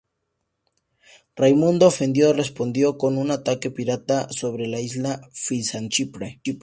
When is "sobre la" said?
4.31-4.81